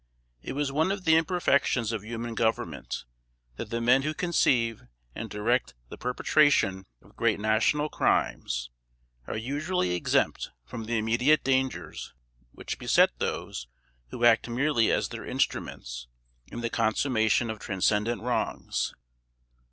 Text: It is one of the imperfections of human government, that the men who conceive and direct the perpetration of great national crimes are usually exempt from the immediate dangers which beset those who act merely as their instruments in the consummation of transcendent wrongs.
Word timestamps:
It 0.41 0.57
is 0.57 0.71
one 0.71 0.91
of 0.91 1.05
the 1.05 1.15
imperfections 1.15 1.91
of 1.91 2.03
human 2.03 2.33
government, 2.33 3.05
that 3.57 3.69
the 3.69 3.79
men 3.79 4.01
who 4.01 4.15
conceive 4.15 4.81
and 5.13 5.29
direct 5.29 5.75
the 5.89 5.95
perpetration 5.99 6.85
of 7.03 7.15
great 7.15 7.39
national 7.39 7.87
crimes 7.87 8.71
are 9.27 9.37
usually 9.37 9.93
exempt 9.93 10.49
from 10.65 10.85
the 10.85 10.97
immediate 10.97 11.43
dangers 11.43 12.15
which 12.51 12.79
beset 12.79 13.11
those 13.19 13.67
who 14.09 14.25
act 14.25 14.49
merely 14.49 14.91
as 14.91 15.09
their 15.09 15.23
instruments 15.27 16.07
in 16.47 16.61
the 16.61 16.71
consummation 16.71 17.51
of 17.51 17.59
transcendent 17.59 18.23
wrongs. 18.23 18.95